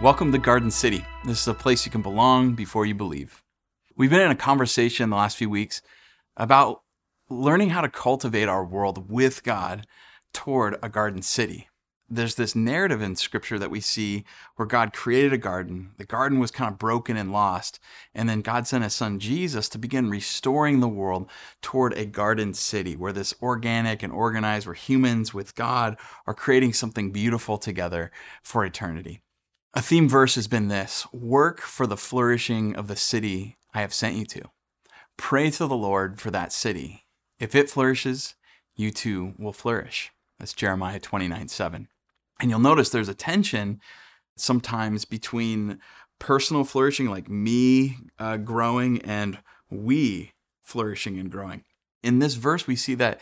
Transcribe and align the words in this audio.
Welcome 0.00 0.30
to 0.30 0.38
Garden 0.38 0.70
City. 0.70 1.04
This 1.24 1.40
is 1.40 1.48
a 1.48 1.54
place 1.54 1.84
you 1.84 1.90
can 1.90 2.02
belong 2.02 2.54
before 2.54 2.86
you 2.86 2.94
believe. 2.94 3.42
We've 3.96 4.10
been 4.10 4.20
in 4.20 4.30
a 4.30 4.36
conversation 4.36 5.10
the 5.10 5.16
last 5.16 5.36
few 5.36 5.50
weeks 5.50 5.82
about 6.36 6.82
learning 7.28 7.70
how 7.70 7.80
to 7.80 7.88
cultivate 7.88 8.48
our 8.48 8.64
world 8.64 9.10
with 9.10 9.42
God 9.42 9.88
toward 10.32 10.76
a 10.84 10.88
garden 10.88 11.22
city. 11.22 11.68
There's 12.08 12.36
this 12.36 12.54
narrative 12.54 13.02
in 13.02 13.16
scripture 13.16 13.58
that 13.58 13.72
we 13.72 13.80
see 13.80 14.24
where 14.54 14.66
God 14.66 14.92
created 14.92 15.32
a 15.32 15.36
garden. 15.36 15.90
The 15.98 16.04
garden 16.04 16.38
was 16.38 16.52
kind 16.52 16.72
of 16.72 16.78
broken 16.78 17.16
and 17.16 17.32
lost. 17.32 17.80
And 18.14 18.28
then 18.28 18.40
God 18.40 18.68
sent 18.68 18.84
his 18.84 18.94
son 18.94 19.18
Jesus 19.18 19.68
to 19.70 19.78
begin 19.78 20.10
restoring 20.10 20.78
the 20.78 20.86
world 20.86 21.28
toward 21.60 21.92
a 21.94 22.06
garden 22.06 22.54
city 22.54 22.94
where 22.94 23.12
this 23.12 23.34
organic 23.42 24.04
and 24.04 24.12
organized, 24.12 24.68
where 24.68 24.74
humans 24.74 25.34
with 25.34 25.56
God 25.56 25.98
are 26.24 26.34
creating 26.34 26.72
something 26.72 27.10
beautiful 27.10 27.58
together 27.58 28.12
for 28.44 28.64
eternity. 28.64 29.22
A 29.78 29.80
theme 29.80 30.08
verse 30.08 30.34
has 30.34 30.48
been 30.48 30.66
this 30.66 31.06
work 31.12 31.60
for 31.60 31.86
the 31.86 31.96
flourishing 31.96 32.74
of 32.74 32.88
the 32.88 32.96
city 32.96 33.58
I 33.72 33.80
have 33.80 33.94
sent 33.94 34.16
you 34.16 34.24
to. 34.24 34.50
Pray 35.16 35.50
to 35.50 35.68
the 35.68 35.76
Lord 35.76 36.20
for 36.20 36.32
that 36.32 36.52
city. 36.52 37.04
If 37.38 37.54
it 37.54 37.70
flourishes, 37.70 38.34
you 38.74 38.90
too 38.90 39.34
will 39.38 39.52
flourish. 39.52 40.10
That's 40.40 40.52
Jeremiah 40.52 40.98
29 40.98 41.46
7. 41.46 41.86
And 42.40 42.50
you'll 42.50 42.58
notice 42.58 42.90
there's 42.90 43.08
a 43.08 43.14
tension 43.14 43.80
sometimes 44.36 45.04
between 45.04 45.78
personal 46.18 46.64
flourishing, 46.64 47.06
like 47.06 47.28
me 47.28 47.98
uh, 48.18 48.38
growing, 48.38 49.00
and 49.02 49.38
we 49.70 50.32
flourishing 50.64 51.20
and 51.20 51.30
growing. 51.30 51.62
In 52.02 52.18
this 52.18 52.34
verse, 52.34 52.66
we 52.66 52.74
see 52.74 52.96
that 52.96 53.20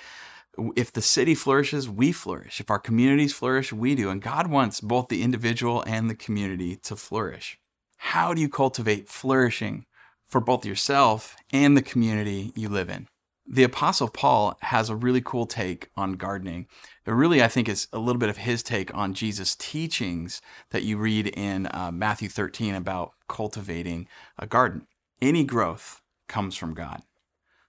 if 0.77 0.93
the 0.93 1.03
city 1.03 1.35
flourishes, 1.35 1.89
we 1.89 2.12
flourish. 2.12 2.61
If 2.61 2.71
our 2.71 2.79
communities 2.79 3.33
flourish, 3.33 3.73
we 3.73 3.95
do. 3.95 4.11
And 4.11 4.23
God 4.23 4.49
wants 4.49 4.81
both 4.81 5.09
the 5.09 5.23
individual 5.23 5.83
and 5.87 6.09
the 6.09 6.15
community 6.15 6.77
to 6.77 6.97
flourish. 6.97 7.59
How 7.99 8.35
do 8.35 8.41
you 8.41 8.49
cultivate 8.49 9.09
flourishing 9.09 9.87
for 10.27 10.41
both 10.41 10.65
yourself 10.65 11.37
and 11.53 11.77
the 11.77 11.83
community 11.83 12.53
you 12.55 12.69
live 12.69 12.91
in. 12.91 13.07
The 13.49 13.62
Apostle 13.62 14.09
Paul 14.09 14.59
has 14.62 14.91
a 14.91 14.97
really 14.97 15.21
cool 15.21 15.47
take 15.47 15.91
on 15.97 16.15
gardening. 16.15 16.67
It 17.07 17.12
really, 17.12 17.43
I 17.43 17.49
think, 17.49 17.69
is 17.69 17.87
a 17.93 17.99
little 18.01 18.19
bit 18.19 18.29
of 18.29 18.39
his 18.39 18.65
take 18.65 18.93
on 18.93 19.15
Jesus' 19.15 19.55
teachings 19.55 20.43
that 20.71 20.83
you 20.83 20.97
read 20.97 21.29
in 21.29 21.67
uh, 21.67 21.93
Matthew 21.93 22.29
13 22.29 22.75
about 22.75 23.12
cultivating 23.29 24.09
a 24.37 24.49
garden. 24.49 24.89
Any 25.23 25.45
growth 25.45 26.03
comes 26.27 26.57
from 26.57 26.75
God. 26.75 27.03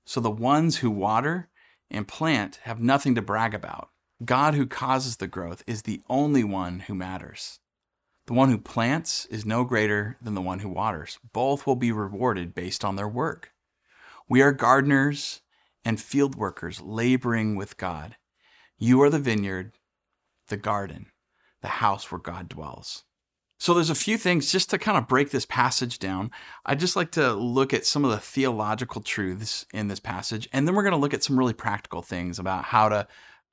So 0.03 0.19
the 0.19 0.31
ones 0.31 0.77
who 0.77 0.89
water 0.89 1.47
and 1.89 2.07
plant 2.07 2.59
have 2.63 2.79
nothing 2.79 3.15
to 3.15 3.21
brag 3.21 3.53
about. 3.53 3.89
God, 4.23 4.55
who 4.55 4.65
causes 4.65 5.17
the 5.17 5.27
growth, 5.27 5.63
is 5.67 5.83
the 5.83 6.01
only 6.09 6.43
one 6.43 6.81
who 6.81 6.95
matters. 6.95 7.59
The 8.25 8.33
one 8.33 8.49
who 8.49 8.57
plants 8.57 9.25
is 9.27 9.45
no 9.45 9.63
greater 9.63 10.17
than 10.21 10.33
the 10.33 10.41
one 10.41 10.59
who 10.59 10.69
waters. 10.69 11.19
Both 11.33 11.65
will 11.65 11.75
be 11.75 11.91
rewarded 11.91 12.53
based 12.53 12.83
on 12.83 12.95
their 12.95 13.07
work. 13.07 13.51
We 14.27 14.41
are 14.41 14.51
gardeners 14.51 15.41
and 15.85 16.01
field 16.01 16.35
workers 16.35 16.81
laboring 16.81 17.55
with 17.55 17.77
God. 17.77 18.17
You 18.77 19.01
are 19.01 19.09
the 19.09 19.19
vineyard, 19.19 19.77
the 20.49 20.57
garden, 20.57 21.07
the 21.61 21.67
house 21.67 22.11
where 22.11 22.19
God 22.19 22.49
dwells. 22.49 23.05
So 23.59 23.73
there's 23.73 23.89
a 23.89 23.95
few 23.95 24.17
things 24.17 24.51
just 24.51 24.69
to 24.69 24.77
kind 24.77 24.97
of 24.97 25.07
break 25.07 25.31
this 25.31 25.45
passage 25.45 25.97
down. 25.97 26.31
I'd 26.65 26.79
just 26.79 26.95
like 26.95 27.11
to 27.11 27.33
look 27.33 27.73
at 27.73 27.85
some 27.85 28.05
of 28.05 28.11
the 28.11 28.19
theological 28.19 29.01
truths 29.01 29.65
in 29.73 29.87
this 29.87 29.99
passage, 29.99 30.47
and 30.53 30.67
then 30.67 30.75
we're 30.75 30.83
going 30.83 30.91
to 30.91 30.97
look 30.97 31.13
at 31.13 31.23
some 31.23 31.37
really 31.37 31.53
practical 31.53 32.01
things 32.01 32.37
about 32.37 32.65
how 32.65 32.89
to 32.89 33.07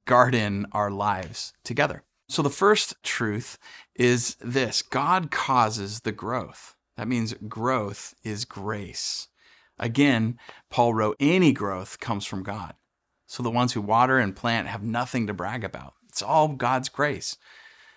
garden 0.07 0.67
our 0.73 0.91
lives 0.91 1.55
together. 1.65 2.05
So 2.29 2.43
the 2.43 2.51
first 2.51 3.03
truth 3.03 3.59
is 3.95 4.37
this 4.41 4.83
God 4.83 5.31
causes 5.31 6.01
the 6.01 6.13
growth. 6.13 6.77
That 6.97 7.09
means 7.09 7.35
growth 7.49 8.15
is 8.23 8.45
grace. 8.45 9.29
Again, 9.79 10.39
Paul 10.71 10.95
wrote, 10.95 11.17
any 11.19 11.53
growth 11.53 11.99
comes 11.99 12.25
from 12.25 12.43
God. 12.43 12.75
So 13.27 13.43
the 13.43 13.51
ones 13.51 13.73
who 13.73 13.81
water 13.81 14.19
and 14.19 14.37
plant 14.37 14.69
have 14.69 14.83
nothing 14.83 15.27
to 15.27 15.35
brag 15.35 15.65
about. 15.65 15.95
It's 16.09 16.23
all 16.23 16.49
God's 16.49 16.89
grace. 16.89 17.37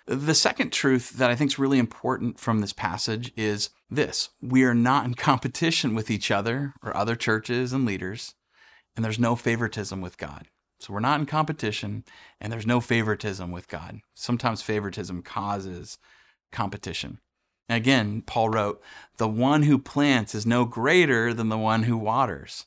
The 0.07 0.35
second 0.35 0.71
truth 0.71 1.17
that 1.17 1.29
I 1.29 1.35
think 1.35 1.51
is 1.51 1.59
really 1.59 1.79
important 1.79 2.39
from 2.39 2.61
this 2.61 2.71
passage 2.71 3.33
is 3.35 3.69
this 3.89 4.29
we 4.41 4.63
are 4.63 4.73
not 4.73 5.05
in 5.05 5.13
competition 5.15 5.95
with 5.95 6.09
each 6.09 6.31
other 6.31 6.73
or 6.81 6.95
other 6.95 7.15
churches 7.15 7.73
and 7.73 7.85
leaders, 7.85 8.33
and 8.95 9.03
there's 9.03 9.19
no 9.19 9.35
favoritism 9.35 9.99
with 9.99 10.17
God. 10.17 10.47
So 10.79 10.93
we're 10.93 10.99
not 10.99 11.19
in 11.19 11.25
competition 11.25 12.03
and 12.39 12.53
there's 12.53 12.67
no 12.67 12.79
favoritism 12.79 13.51
with 13.51 13.67
God. 13.67 13.99
Sometimes 14.13 14.61
favoritism 14.61 15.23
causes 15.23 15.97
competition. 16.51 17.19
again, 17.67 18.21
Paul 18.21 18.49
wrote, 18.49 18.81
The 19.17 19.27
one 19.27 19.63
who 19.63 19.77
plants 19.77 20.33
is 20.33 20.45
no 20.45 20.63
greater 20.65 21.33
than 21.33 21.49
the 21.49 21.57
one 21.57 21.83
who 21.83 21.97
waters. 21.97 22.65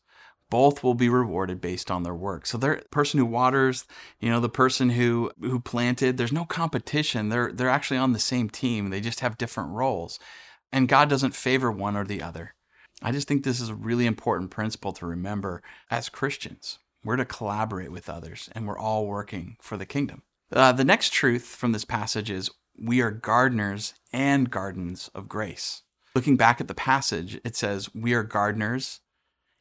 Both 0.50 0.82
will 0.82 0.94
be 0.94 1.08
rewarded 1.08 1.60
based 1.60 1.90
on 1.90 2.02
their 2.02 2.14
work. 2.14 2.44
So 2.44 2.58
the 2.58 2.82
person 2.90 3.18
who 3.18 3.26
waters, 3.26 3.86
you 4.20 4.28
know, 4.30 4.40
the 4.40 4.48
person 4.48 4.90
who 4.90 5.30
who 5.40 5.60
planted, 5.60 6.16
there's 6.16 6.32
no 6.32 6.44
competition. 6.44 7.28
They're 7.28 7.52
they're 7.52 7.68
actually 7.68 7.98
on 7.98 8.12
the 8.12 8.18
same 8.18 8.50
team. 8.50 8.90
They 8.90 9.00
just 9.00 9.20
have 9.20 9.38
different 9.38 9.70
roles. 9.70 10.18
And 10.72 10.88
God 10.88 11.08
doesn't 11.08 11.34
favor 11.34 11.70
one 11.70 11.96
or 11.96 12.04
the 12.04 12.22
other. 12.22 12.54
I 13.02 13.12
just 13.12 13.26
think 13.26 13.44
this 13.44 13.60
is 13.60 13.70
a 13.70 13.74
really 13.74 14.06
important 14.06 14.50
principle 14.50 14.92
to 14.92 15.06
remember 15.06 15.62
as 15.90 16.08
Christians. 16.08 16.78
We're 17.02 17.16
to 17.16 17.24
collaborate 17.24 17.90
with 17.90 18.10
others, 18.10 18.50
and 18.52 18.66
we're 18.66 18.78
all 18.78 19.06
working 19.06 19.56
for 19.60 19.78
the 19.78 19.86
kingdom. 19.86 20.22
Uh, 20.52 20.72
the 20.72 20.84
next 20.84 21.12
truth 21.12 21.46
from 21.46 21.72
this 21.72 21.84
passage 21.84 22.30
is 22.30 22.50
we 22.78 23.00
are 23.00 23.10
gardeners 23.10 23.94
and 24.12 24.50
gardens 24.50 25.08
of 25.14 25.28
grace. 25.28 25.82
Looking 26.14 26.36
back 26.36 26.60
at 26.60 26.68
the 26.68 26.74
passage, 26.74 27.40
it 27.44 27.56
says, 27.56 27.94
We 27.94 28.14
are 28.14 28.24
gardeners 28.24 29.00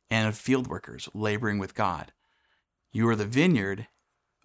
and 0.09 0.27
of 0.27 0.37
field 0.37 0.67
workers 0.67 1.09
laboring 1.13 1.59
with 1.59 1.75
God. 1.75 2.11
You 2.91 3.07
are 3.09 3.15
the 3.15 3.25
vineyard, 3.25 3.87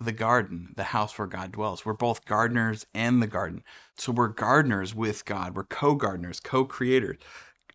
the 0.00 0.12
garden, 0.12 0.74
the 0.76 0.84
house 0.84 1.18
where 1.18 1.28
God 1.28 1.52
dwells. 1.52 1.84
We're 1.84 1.94
both 1.94 2.24
gardeners 2.24 2.86
and 2.94 3.22
the 3.22 3.26
garden. 3.26 3.62
So 3.96 4.12
we're 4.12 4.28
gardeners 4.28 4.94
with 4.94 5.24
God. 5.24 5.54
We're 5.54 5.64
co 5.64 5.94
gardeners, 5.94 6.40
co 6.40 6.64
creators 6.64 7.18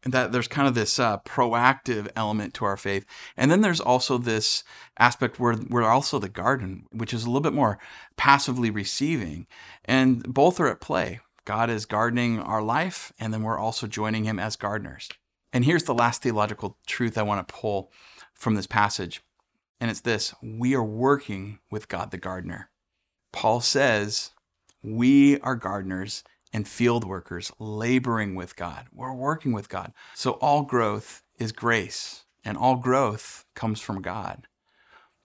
that 0.03 0.31
there's 0.31 0.47
kind 0.47 0.67
of 0.67 0.75
this 0.75 0.97
uh, 0.97 1.17
proactive 1.19 2.07
element 2.15 2.53
to 2.55 2.65
our 2.65 2.77
faith. 2.77 3.05
And 3.35 3.51
then 3.51 3.61
there's 3.61 3.81
also 3.81 4.17
this 4.17 4.63
aspect 4.97 5.39
where 5.39 5.55
we're 5.69 5.83
also 5.83 6.19
the 6.19 6.29
garden, 6.29 6.85
which 6.91 7.13
is 7.13 7.23
a 7.23 7.27
little 7.27 7.41
bit 7.41 7.53
more 7.53 7.79
passively 8.15 8.69
receiving. 8.69 9.45
And 9.85 10.23
both 10.23 10.59
are 10.59 10.67
at 10.67 10.81
play. 10.81 11.19
God 11.45 11.69
is 11.69 11.85
gardening 11.85 12.39
our 12.39 12.61
life, 12.61 13.11
and 13.19 13.33
then 13.33 13.41
we're 13.41 13.57
also 13.57 13.87
joining 13.87 14.23
him 14.25 14.39
as 14.39 14.55
gardeners. 14.55 15.09
And 15.51 15.65
here's 15.65 15.83
the 15.83 15.93
last 15.93 16.21
theological 16.21 16.77
truth 16.85 17.17
I 17.17 17.23
want 17.23 17.45
to 17.47 17.53
pull 17.53 17.91
from 18.33 18.55
this 18.55 18.67
passage. 18.67 19.21
And 19.79 19.89
it's 19.89 20.01
this 20.01 20.33
we 20.41 20.75
are 20.75 20.83
working 20.83 21.59
with 21.71 21.87
God 21.87 22.11
the 22.11 22.17
gardener. 22.17 22.69
Paul 23.31 23.61
says, 23.61 24.31
We 24.83 25.39
are 25.39 25.55
gardeners 25.55 26.23
and 26.51 26.67
field 26.67 27.03
workers 27.05 27.51
laboring 27.59 28.35
with 28.35 28.55
God. 28.55 28.87
We're 28.93 29.13
working 29.13 29.53
with 29.53 29.69
God. 29.69 29.93
So 30.15 30.31
all 30.33 30.63
growth 30.63 31.23
is 31.37 31.51
grace, 31.51 32.25
and 32.43 32.57
all 32.57 32.75
growth 32.75 33.45
comes 33.55 33.79
from 33.79 34.01
God. 34.01 34.47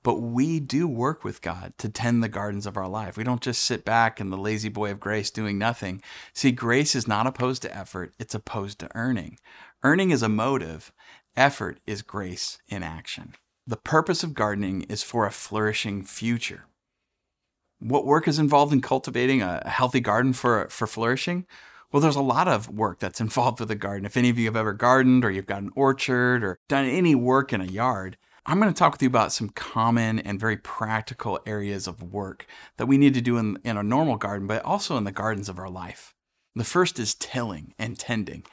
But 0.02 0.20
we 0.20 0.60
do 0.60 0.86
work 0.86 1.24
with 1.24 1.40
God 1.40 1.72
to 1.78 1.88
tend 1.88 2.22
the 2.22 2.28
gardens 2.28 2.66
of 2.66 2.76
our 2.76 2.88
life. 2.88 3.16
We 3.16 3.24
don't 3.24 3.40
just 3.40 3.62
sit 3.62 3.86
back 3.86 4.20
in 4.20 4.28
the 4.28 4.36
La-Z-Boy 4.36 4.90
of 4.90 5.00
grace 5.00 5.30
doing 5.30 5.56
nothing. 5.56 6.02
See, 6.34 6.52
grace 6.52 6.94
is 6.94 7.08
not 7.08 7.26
opposed 7.26 7.62
to 7.62 7.74
effort, 7.74 8.12
it's 8.18 8.34
opposed 8.34 8.78
to 8.80 8.90
earning. 8.94 9.38
Earning 9.86 10.12
is 10.12 10.22
a 10.22 10.30
motive, 10.30 10.90
effort 11.36 11.78
is 11.86 12.00
grace 12.00 12.56
in 12.68 12.82
action. 12.82 13.34
The 13.66 13.76
purpose 13.76 14.24
of 14.24 14.32
gardening 14.32 14.80
is 14.84 15.02
for 15.02 15.26
a 15.26 15.30
flourishing 15.30 16.04
future. 16.04 16.64
What 17.80 18.06
work 18.06 18.26
is 18.26 18.38
involved 18.38 18.72
in 18.72 18.80
cultivating 18.80 19.42
a 19.42 19.68
healthy 19.68 20.00
garden 20.00 20.32
for, 20.32 20.68
for 20.70 20.86
flourishing? 20.86 21.44
Well, 21.92 22.00
there's 22.00 22.16
a 22.16 22.22
lot 22.22 22.48
of 22.48 22.70
work 22.70 22.98
that's 22.98 23.20
involved 23.26 23.60
with 23.60 23.70
a 23.70 23.74
garden. 23.74 24.06
If 24.06 24.16
any 24.16 24.30
of 24.30 24.38
you 24.38 24.46
have 24.46 24.56
ever 24.56 24.72
gardened 24.72 25.22
or 25.22 25.30
you've 25.30 25.44
got 25.44 25.60
an 25.60 25.70
orchard 25.76 26.42
or 26.42 26.58
done 26.66 26.86
any 26.86 27.14
work 27.14 27.52
in 27.52 27.60
a 27.60 27.66
yard, 27.66 28.16
I'm 28.46 28.58
going 28.60 28.72
to 28.72 28.78
talk 28.78 28.92
with 28.92 29.02
you 29.02 29.08
about 29.08 29.32
some 29.32 29.50
common 29.50 30.18
and 30.18 30.40
very 30.40 30.56
practical 30.56 31.40
areas 31.44 31.86
of 31.86 32.02
work 32.02 32.46
that 32.78 32.86
we 32.86 32.96
need 32.96 33.12
to 33.12 33.20
do 33.20 33.36
in, 33.36 33.58
in 33.62 33.76
a 33.76 33.82
normal 33.82 34.16
garden, 34.16 34.46
but 34.46 34.64
also 34.64 34.96
in 34.96 35.04
the 35.04 35.12
gardens 35.12 35.50
of 35.50 35.58
our 35.58 35.68
life. 35.68 36.14
The 36.54 36.64
first 36.64 36.98
is 36.98 37.14
tilling 37.14 37.74
and 37.78 37.98
tending. 37.98 38.44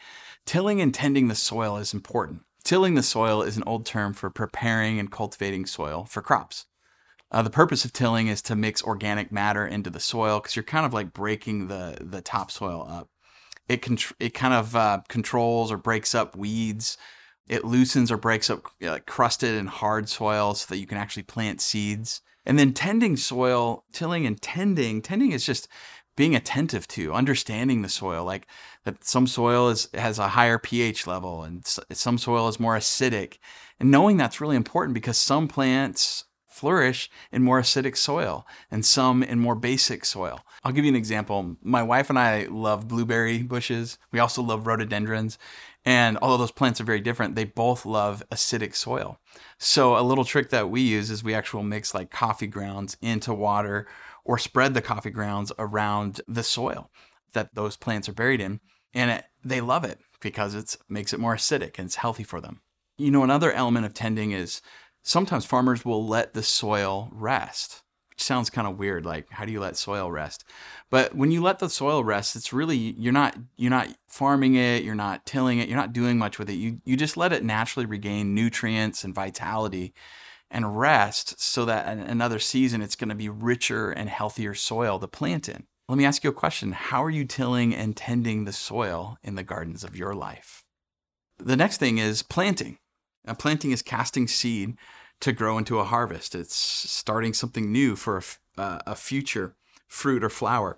Tilling 0.46 0.82
and 0.82 0.94
tending 0.94 1.28
the 1.28 1.36
soil 1.36 1.78
is 1.78 1.94
important. 1.94 2.42
Tilling 2.64 2.96
the 2.96 3.04
soil 3.04 3.42
is 3.42 3.58
an 3.58 3.64
old 3.66 3.86
term 3.86 4.14
for 4.14 4.30
preparing 4.30 5.00
and 5.00 5.12
cultivating 5.12 5.66
soil 5.66 6.06
for 6.06 6.22
crops. 6.22 6.66
Uh, 7.32 7.42
the 7.42 7.50
purpose 7.50 7.86
of 7.86 7.94
tilling 7.94 8.28
is 8.28 8.42
to 8.42 8.56
mix 8.56 8.84
organic 8.84 9.32
matter 9.32 9.66
into 9.66 9.90
the 9.90 10.00
soil 10.00 10.40
because 10.40 10.56
you're 10.56 10.64
kind 10.64 10.86
of 10.86 10.94
like 10.94 11.14
breaking 11.14 11.68
the 11.68 11.98
the 12.02 12.22
topsoil 12.22 12.86
up. 12.90 13.10
It 13.70 13.82
can 13.82 13.98
it 14.20 14.34
kind 14.34 14.54
of 14.54 14.76
uh, 14.76 15.02
controls 15.08 15.72
or 15.72 15.78
breaks 15.78 16.14
up 16.14 16.36
weeds. 16.36 16.98
It 17.48 17.64
loosens 17.64 18.12
or 18.12 18.18
breaks 18.18 18.50
up 18.50 18.66
uh, 18.86 19.00
crusted 19.08 19.56
and 19.56 19.70
hard 19.70 20.10
soil 20.10 20.54
so 20.54 20.68
that 20.70 20.80
you 20.80 20.88
can 20.88 20.98
actually 20.98 21.24
plant 21.24 21.62
seeds. 21.62 22.22
And 22.46 22.58
then 22.58 22.74
tending 22.74 23.18
soil, 23.18 23.86
tilling 23.94 24.26
and 24.26 24.42
tending. 24.42 25.02
Tending 25.02 25.32
is 25.32 25.46
just 25.46 25.68
being 26.16 26.36
attentive 26.36 26.88
to, 26.90 27.14
understanding 27.14 27.82
the 27.82 27.90
soil, 27.90 28.26
like 28.26 28.48
that 28.84 29.04
some 29.04 29.28
soil 29.28 29.70
is 29.70 29.88
has 29.94 30.20
a 30.20 30.30
higher 30.30 30.58
pH 30.58 31.08
level 31.08 31.44
and 31.44 31.66
some 31.92 32.18
soil 32.18 32.48
is 32.48 32.60
more 32.60 32.78
acidic. 32.78 33.38
And 33.80 33.92
knowing 33.92 34.18
that's 34.18 34.42
really 34.42 34.56
important 34.56 34.94
because 34.94 35.18
some 35.18 35.48
plants 35.48 36.26
flourish 36.48 37.10
in 37.32 37.42
more 37.42 37.60
acidic 37.62 37.98
soil 37.98 38.46
and 38.70 38.86
some 38.86 39.24
in 39.24 39.40
more 39.40 39.56
basic 39.56 40.06
soil. 40.06 40.42
I'll 40.64 40.74
give 40.74 40.86
you 40.86 40.92
an 40.92 40.98
example. 40.98 41.56
My 41.64 41.82
wife 41.82 42.10
and 42.10 42.20
I 42.20 42.46
love 42.46 42.88
blueberry 42.88 43.42
bushes. 43.42 43.98
We 44.12 44.20
also 44.20 44.44
love 44.44 44.68
rhododendrons. 44.68 45.40
And 45.86 46.20
although 46.22 46.38
those 46.38 46.52
plants 46.52 46.80
are 46.80 46.84
very 46.84 47.02
different, 47.02 47.34
they 47.34 47.46
both 47.46 47.86
love 47.86 48.22
acidic 48.32 48.76
soil. 48.76 49.18
So 49.58 49.98
a 49.98 50.04
little 50.04 50.26
trick 50.26 50.50
that 50.52 50.70
we 50.70 50.82
use 50.82 51.10
is 51.10 51.24
we 51.24 51.34
actually 51.34 51.64
mix 51.64 51.96
like 51.96 52.12
coffee 52.12 52.46
grounds 52.46 52.96
into 53.02 53.34
water 53.34 53.88
or 54.24 54.38
spread 54.38 54.74
the 54.74 54.82
coffee 54.82 55.10
grounds 55.10 55.52
around 55.58 56.22
the 56.28 56.44
soil 56.44 56.90
that 57.34 57.56
those 57.56 57.78
plants 57.78 58.10
are 58.10 58.14
buried 58.14 58.42
in. 58.42 58.60
And 58.94 59.12
it, 59.12 59.26
they 59.44 59.62
love 59.62 59.84
it 59.84 60.00
because 60.20 60.54
it 60.56 60.76
makes 60.90 61.14
it 61.14 61.20
more 61.20 61.36
acidic 61.36 61.78
and 61.78 61.88
it's 61.88 61.96
healthy 61.96 62.24
for 62.24 62.42
them. 62.42 62.62
You 62.98 63.12
know, 63.12 63.24
another 63.24 63.52
element 63.52 63.86
of 63.86 63.94
tending 63.94 64.32
is 64.32 64.62
sometimes 65.02 65.46
farmers 65.46 65.86
will 65.86 66.06
let 66.06 66.34
the 66.34 66.44
soil 66.44 67.10
rest, 67.12 67.84
which 68.10 68.22
sounds 68.22 68.50
kind 68.50 68.68
of 68.68 68.78
weird. 68.78 69.06
Like, 69.06 69.30
how 69.32 69.46
do 69.46 69.52
you 69.52 69.60
let 69.60 69.78
soil 69.78 70.12
rest? 70.12 70.44
But 70.90 71.16
when 71.16 71.32
you 71.32 71.42
let 71.42 71.60
the 71.60 71.70
soil 71.70 72.04
rest, 72.04 72.36
it's 72.36 72.54
really 72.54 72.78
you're 72.78 73.14
not 73.14 73.36
you're 73.56 73.72
not 73.72 73.88
farming 74.08 74.56
it, 74.56 74.84
you're 74.84 74.94
not 74.94 75.26
tilling 75.26 75.60
it, 75.60 75.68
you're 75.68 75.78
not 75.78 75.94
doing 75.94 76.18
much 76.18 76.38
with 76.38 76.50
it. 76.50 76.56
You 76.56 76.82
you 76.86 76.96
just 76.96 77.18
let 77.18 77.34
it 77.34 77.44
naturally 77.44 77.86
regain 77.86 78.36
nutrients 78.36 79.04
and 79.04 79.16
vitality 79.16 79.94
and 80.52 80.78
rest 80.78 81.40
so 81.42 81.66
that 81.66 81.88
in 81.88 82.00
another 82.00 82.38
season 82.38 82.82
it's 82.82 82.96
going 82.96 83.10
to 83.10 83.16
be 83.16 83.30
richer 83.30 83.90
and 83.90 84.10
healthier 84.10 84.54
soil 84.54 85.00
to 85.00 85.08
plant 85.08 85.50
in. 85.50 85.64
Let 85.88 85.98
me 85.98 86.06
ask 86.06 86.24
you 86.24 86.30
a 86.30 86.34
question. 86.34 86.74
How 86.74 87.04
are 87.04 87.10
you 87.10 87.26
tilling 87.26 87.74
and 87.74 87.98
tending 87.98 88.46
the 88.46 88.54
soil 88.54 89.18
in 89.24 89.36
the 89.36 89.44
gardens 89.44 89.84
of 89.84 89.96
your 89.96 90.14
life? 90.14 90.64
The 91.38 91.58
next 91.58 91.78
thing 91.78 91.98
is 91.98 92.22
planting. 92.22 92.78
A 93.26 93.34
planting 93.36 93.72
is 93.72 93.82
casting 93.82 94.28
seed 94.28 94.78
to 95.22 95.32
grow 95.32 95.58
into 95.58 95.80
a 95.80 95.84
harvest. 95.84 96.36
It's 96.36 96.56
starting 96.56 97.34
something 97.34 97.72
new 97.72 97.96
for 97.96 98.18
a, 98.18 98.62
uh, 98.62 98.80
a 98.88 98.96
future 98.96 99.56
fruit 99.88 100.24
or 100.24 100.30
flower. 100.30 100.78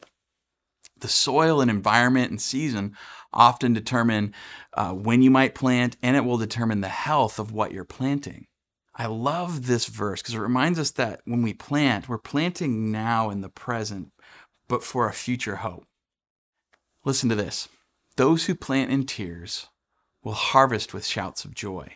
The 0.99 1.07
soil 1.07 1.61
and 1.61 1.69
environment 1.69 2.31
and 2.31 2.41
season 2.41 2.95
often 3.31 3.73
determine 3.73 4.33
uh, 4.73 4.93
when 4.93 5.21
you 5.21 5.31
might 5.31 5.55
plant, 5.55 5.97
and 6.01 6.15
it 6.15 6.25
will 6.25 6.37
determine 6.37 6.81
the 6.81 6.87
health 6.87 7.39
of 7.39 7.51
what 7.51 7.71
you're 7.71 7.83
planting. 7.83 8.47
I 8.95 9.07
love 9.07 9.65
this 9.65 9.87
verse 9.87 10.21
because 10.21 10.35
it 10.35 10.39
reminds 10.39 10.77
us 10.77 10.91
that 10.91 11.21
when 11.25 11.41
we 11.41 11.53
plant, 11.53 12.07
we're 12.07 12.19
planting 12.19 12.91
now 12.91 13.29
in 13.29 13.41
the 13.41 13.49
present, 13.49 14.11
but 14.67 14.83
for 14.83 15.07
a 15.07 15.13
future 15.13 15.57
hope. 15.57 15.85
Listen 17.03 17.29
to 17.29 17.35
this 17.35 17.67
those 18.15 18.45
who 18.45 18.55
plant 18.55 18.91
in 18.91 19.05
tears 19.05 19.67
will 20.23 20.33
harvest 20.33 20.93
with 20.93 21.05
shouts 21.05 21.43
of 21.43 21.55
joy. 21.55 21.93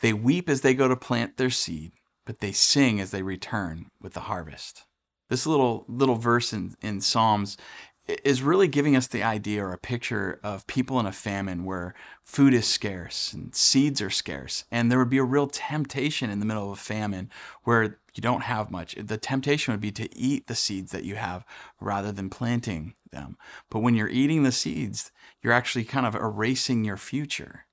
They 0.00 0.12
weep 0.12 0.48
as 0.48 0.60
they 0.60 0.74
go 0.74 0.88
to 0.88 0.96
plant 0.96 1.36
their 1.36 1.50
seed, 1.50 1.92
but 2.24 2.38
they 2.38 2.52
sing 2.52 3.00
as 3.00 3.10
they 3.10 3.22
return 3.22 3.86
with 4.00 4.14
the 4.14 4.20
harvest. 4.20 4.84
This 5.28 5.46
little 5.46 5.84
little 5.88 6.16
verse 6.16 6.52
in, 6.52 6.74
in 6.82 7.00
Psalms 7.00 7.56
is 8.06 8.42
really 8.42 8.68
giving 8.68 8.96
us 8.96 9.06
the 9.06 9.22
idea 9.22 9.64
or 9.64 9.72
a 9.72 9.78
picture 9.78 10.40
of 10.42 10.66
people 10.66 10.98
in 10.98 11.06
a 11.06 11.12
famine 11.12 11.64
where 11.64 11.94
food 12.24 12.52
is 12.52 12.66
scarce 12.66 13.32
and 13.32 13.54
seeds 13.54 14.02
are 14.02 14.10
scarce. 14.10 14.64
And 14.70 14.90
there 14.90 14.98
would 14.98 15.10
be 15.10 15.18
a 15.18 15.24
real 15.24 15.46
temptation 15.46 16.28
in 16.28 16.40
the 16.40 16.46
middle 16.46 16.72
of 16.72 16.78
a 16.78 16.80
famine 16.80 17.30
where 17.62 18.00
you 18.14 18.20
don't 18.20 18.42
have 18.42 18.70
much. 18.70 18.96
The 18.96 19.18
temptation 19.18 19.72
would 19.72 19.80
be 19.80 19.92
to 19.92 20.14
eat 20.16 20.48
the 20.48 20.54
seeds 20.54 20.90
that 20.92 21.04
you 21.04 21.14
have 21.14 21.44
rather 21.80 22.10
than 22.10 22.28
planting 22.28 22.94
them. 23.12 23.36
But 23.70 23.80
when 23.80 23.94
you're 23.94 24.08
eating 24.08 24.42
the 24.42 24.52
seeds, 24.52 25.12
you're 25.40 25.52
actually 25.52 25.84
kind 25.84 26.06
of 26.06 26.14
erasing 26.14 26.84
your 26.84 26.96
future 26.96 27.66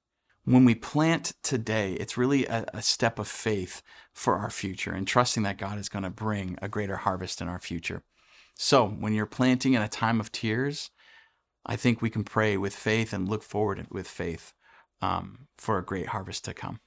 when 0.46 0.66
we 0.66 0.74
plant 0.74 1.34
today, 1.44 1.94
it's 1.94 2.18
really 2.18 2.48
a, 2.48 2.66
a, 2.74 2.82
step 2.82 3.20
of 3.20 3.28
faith 3.28 3.84
for 4.14 4.38
our 4.38 4.50
future 4.50 4.92
and 4.92 5.08
trusting 5.08 5.44
that 5.44 5.60
God 5.60 5.78
is 5.78 5.90
going 5.90 6.02
to 6.02 6.10
bring 6.10 6.58
a 6.60 6.68
greater 6.68 6.98
harvest 6.98 7.40
in 7.40 7.48
our 7.48 7.60
future. 7.60 8.02
So, 8.62 8.90
when 8.90 9.14
you're 9.14 9.26
planting 9.26 9.74
in 9.74 9.82
a 9.82 9.88
time 9.88 10.20
of 10.20 10.34
tears, 10.34 10.90
I 11.66 11.78
think 11.78 12.02
we 12.02 12.10
can 12.10 12.26
pray 12.26 12.58
with 12.58 12.76
faith 12.76 13.14
and 13.14 13.26
look 13.26 13.42
forward 13.42 13.88
with 13.90 14.06
faith 14.06 14.52
um, 15.02 15.48
for 15.58 15.78
a 15.78 15.86
great 15.86 16.08
harvest 16.08 16.44
to 16.44 16.54
come. 16.54 16.82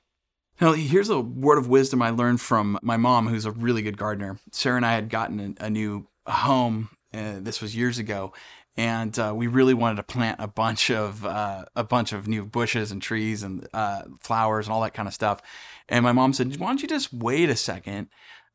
Now, 0.60 0.74
here's 0.74 1.08
a 1.08 1.18
word 1.18 1.56
of 1.56 1.68
wisdom 1.68 2.02
I 2.02 2.10
learned 2.10 2.42
from 2.42 2.78
my 2.82 2.98
mom, 2.98 3.26
who's 3.26 3.46
a 3.46 3.52
really 3.52 3.80
good 3.80 3.96
gardener. 3.96 4.38
Sarah 4.52 4.76
and 4.76 4.84
I 4.84 4.92
had 4.92 5.08
gotten 5.08 5.56
a, 5.58 5.64
a 5.64 5.70
new 5.70 6.08
home. 6.26 6.90
Uh, 7.14 7.36
this 7.40 7.62
was 7.62 7.74
years 7.74 7.98
ago, 7.98 8.34
and 8.76 9.18
uh, 9.18 9.32
we 9.34 9.46
really 9.46 9.74
wanted 9.74 9.96
to 9.96 10.02
plant 10.02 10.40
a 10.40 10.48
bunch 10.48 10.90
of 10.90 11.24
uh, 11.24 11.64
a 11.74 11.84
bunch 11.84 12.12
of 12.12 12.28
new 12.28 12.44
bushes 12.44 12.92
and 12.92 13.00
trees 13.00 13.42
and 13.42 13.66
uh, 13.72 14.02
flowers 14.20 14.66
and 14.66 14.74
all 14.74 14.82
that 14.82 14.92
kind 14.92 15.08
of 15.08 15.14
stuff. 15.14 15.40
And 15.88 16.02
my 16.02 16.12
mom 16.12 16.34
said, 16.34 16.54
"Why 16.58 16.66
don't 16.66 16.82
you 16.82 16.88
just 16.88 17.14
wait 17.14 17.48
a 17.48 17.56
second 17.56 18.08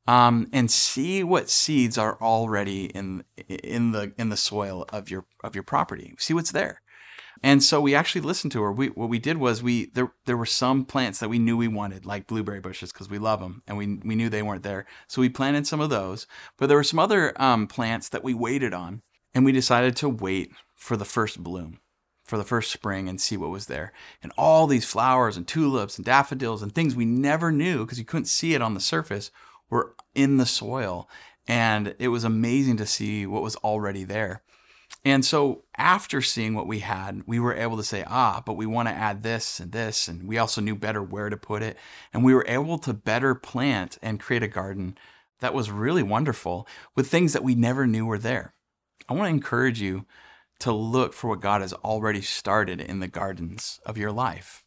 um, 0.08 0.48
and 0.54 0.72
see 0.72 1.24
what 1.24 1.50
seeds 1.50 1.98
are 1.98 2.18
already 2.22 2.86
in 2.86 3.24
in 3.48 3.92
the 3.92 4.14
in 4.18 4.30
the 4.30 4.38
soil 4.38 4.86
of 4.90 5.10
your 5.10 5.26
of 5.44 5.56
your 5.56 5.64
property? 5.64 6.14
See 6.18 6.34
what's 6.34 6.52
there." 6.52 6.82
And 7.44 7.62
so 7.64 7.80
we 7.80 7.94
actually 7.94 8.22
listened 8.22 8.52
to 8.54 8.64
her. 8.64 8.72
We, 8.72 8.88
what 8.88 9.10
we 9.10 9.20
did 9.20 9.38
was 9.38 9.62
we 9.62 9.88
there 9.88 10.12
there 10.26 10.38
were 10.38 10.46
some 10.46 10.86
plants 10.86 11.20
that 11.20 11.30
we 11.30 11.40
knew 11.40 11.56
we 11.56 11.68
wanted, 11.68 12.06
like 12.06 12.28
blueberry 12.28 12.60
bushes, 12.60 12.92
because 12.92 13.10
we 13.10 13.20
love 13.20 13.40
them, 13.40 13.62
and 13.68 13.78
we 13.78 14.00
we 14.04 14.16
knew 14.16 14.30
they 14.30 14.42
weren't 14.42 14.64
there. 14.64 14.86
So 15.08 15.22
we 15.22 15.30
planted 15.30 15.68
some 15.68 15.80
of 15.80 15.90
those. 15.90 16.26
But 16.58 16.68
there 16.68 16.78
were 16.78 16.84
some 16.84 17.00
other 17.00 17.40
um, 17.42 17.68
plants 17.68 18.10
that 18.10 18.24
we 18.24 18.34
waited 18.34 18.74
on 18.74 19.02
and 19.38 19.46
we 19.46 19.52
decided 19.52 19.96
to 19.96 20.10
wait 20.10 20.52
for 20.74 20.98
the 20.98 21.06
first 21.06 21.44
bloom, 21.44 21.80
for 22.26 22.40
the 22.40 22.44
first 22.44 22.72
spring, 22.72 23.08
and 23.08 23.22
see 23.22 23.38
what 23.38 23.52
was 23.52 23.68
there. 23.68 23.94
And 24.24 24.32
all 24.36 24.66
these 24.66 24.84
flowers 24.84 25.38
and 25.38 25.48
tulips 25.48 25.98
and 25.98 26.06
daffodils 26.06 26.64
and 26.64 26.74
things 26.74 26.96
we 26.96 27.06
never 27.06 27.52
knew 27.52 27.86
because 27.86 28.00
you 28.00 28.06
couldn't 28.06 28.26
see 28.26 28.56
it 28.56 28.64
on 28.64 28.74
the 28.74 28.80
surface 28.80 29.30
were 29.70 29.96
in 30.16 30.38
the 30.38 30.46
soil. 30.46 31.10
And 31.48 31.96
it 32.00 32.10
was 32.10 32.24
amazing 32.24 32.78
to 32.78 32.86
see 32.86 33.26
what 33.26 33.42
was 33.42 33.56
already 33.58 34.04
there. 34.04 34.42
And 35.06 35.24
so 35.24 35.64
after 35.78 36.22
seeing 36.22 36.54
what 36.54 36.68
we 36.68 36.80
had, 36.80 37.24
we 37.26 37.40
were 37.40 37.54
able 37.54 37.78
to 37.78 37.84
say, 37.84 38.04
ah, 38.08 38.44
but 38.46 38.56
we 38.56 38.66
want 38.66 38.90
to 38.90 38.94
add 38.94 39.24
this 39.24 39.60
and 39.60 39.72
this. 39.72 40.08
And 40.08 40.28
we 40.28 40.38
also 40.38 40.60
knew 40.60 40.76
better 40.76 41.02
where 41.02 41.30
to 41.30 41.38
put 41.38 41.62
it. 41.62 41.78
And 42.14 42.24
we 42.24 42.34
were 42.34 42.46
able 42.48 42.78
to 42.80 42.94
better 42.94 43.34
plant 43.34 43.98
and 44.02 44.20
create 44.20 44.44
a 44.44 44.48
garden 44.48 44.98
that 45.40 45.54
was 45.54 45.72
really 45.72 46.04
wonderful 46.04 46.68
with 46.96 47.08
things 47.08 47.34
that 47.34 47.44
we 47.44 47.56
never 47.56 47.88
knew 47.88 48.06
were 48.06 48.18
there. 48.18 48.54
I 49.08 49.14
want 49.14 49.28
to 49.28 49.34
encourage 49.34 49.80
you 49.80 50.06
to 50.60 50.72
look 50.72 51.14
for 51.14 51.30
what 51.30 51.42
God 51.42 51.62
has 51.62 51.74
already 51.74 52.22
started 52.22 52.82
in 52.82 53.00
the 53.00 53.08
gardens 53.08 53.80
of 53.86 53.98
your 53.98 54.12
life 54.12 54.66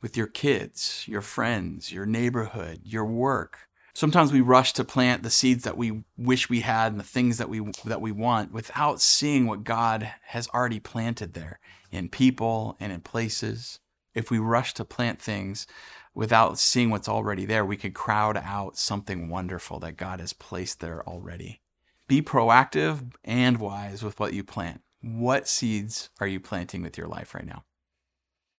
with 0.00 0.16
your 0.16 0.26
kids, 0.26 1.04
your 1.08 1.22
friends, 1.22 1.92
your 1.92 2.06
neighborhood, 2.06 2.80
your 2.84 3.04
work. 3.04 3.68
Sometimes 3.96 4.32
we 4.32 4.40
rush 4.40 4.72
to 4.72 4.84
plant 4.84 5.22
the 5.22 5.30
seeds 5.30 5.62
that 5.62 5.76
we 5.76 6.02
wish 6.18 6.50
we 6.50 6.60
had 6.60 6.90
and 6.90 6.98
the 6.98 7.04
things 7.04 7.38
that 7.38 7.48
we 7.48 7.60
that 7.84 8.00
we 8.00 8.10
want 8.10 8.52
without 8.52 9.00
seeing 9.00 9.46
what 9.46 9.62
God 9.62 10.12
has 10.26 10.48
already 10.48 10.80
planted 10.80 11.34
there 11.34 11.60
in 11.92 12.08
people 12.08 12.76
and 12.80 12.92
in 12.92 13.00
places. 13.00 13.78
If 14.12 14.32
we 14.32 14.38
rush 14.38 14.74
to 14.74 14.84
plant 14.84 15.22
things 15.22 15.68
without 16.12 16.58
seeing 16.58 16.90
what's 16.90 17.08
already 17.08 17.46
there, 17.46 17.64
we 17.64 17.76
could 17.76 17.94
crowd 17.94 18.36
out 18.36 18.76
something 18.76 19.28
wonderful 19.28 19.78
that 19.80 19.96
God 19.96 20.18
has 20.18 20.32
placed 20.32 20.80
there 20.80 21.06
already. 21.08 21.60
Be 22.08 22.20
proactive 22.20 23.12
and 23.22 23.58
wise 23.58 24.02
with 24.02 24.18
what 24.18 24.34
you 24.34 24.42
plant. 24.42 24.82
What 25.02 25.46
seeds 25.46 26.10
are 26.18 26.26
you 26.26 26.40
planting 26.40 26.82
with 26.82 26.98
your 26.98 27.06
life 27.06 27.32
right 27.34 27.46
now? 27.46 27.64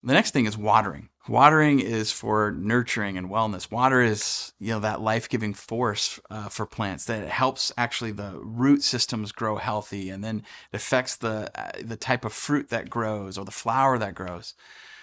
The 0.05 0.13
next 0.13 0.31
thing 0.31 0.47
is 0.47 0.57
watering. 0.57 1.09
Watering 1.27 1.81
is 1.81 2.13
for 2.13 2.53
nurturing 2.53 3.17
and 3.17 3.31
wellness. 3.31 3.71
Water 3.71 4.03
is, 4.03 4.53
you 4.59 4.73
know, 4.73 4.81
that 4.81 5.01
life-giving 5.01 5.55
force 5.55 6.21
uh, 6.29 6.51
for 6.51 6.67
plants 6.67 7.07
that 7.07 7.27
helps 7.29 7.73
actually 7.79 8.13
the 8.13 8.39
root 8.43 8.83
systems 8.83 9.33
grow 9.33 9.57
healthy, 9.57 10.11
and 10.11 10.23
then 10.23 10.43
it 10.71 10.77
affects 10.77 11.17
the 11.17 11.51
uh, 11.55 11.71
the 11.83 11.97
type 11.97 12.27
of 12.27 12.35
fruit 12.35 12.69
that 12.69 12.91
grows 12.91 13.39
or 13.39 13.47
the 13.47 13.51
flower 13.51 13.97
that 13.97 14.15
grows. 14.15 14.55